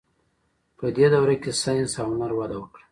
په 0.77 0.85
دې 0.95 1.05
دوره 1.13 1.35
کې 1.41 1.51
ساینس 1.61 1.91
او 2.01 2.07
هنر 2.11 2.31
وده 2.37 2.55
وکړه. 2.59 2.79